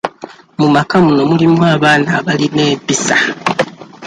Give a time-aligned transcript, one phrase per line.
[0.59, 3.17] Mu maka muno mulimu abaana abalina empisa.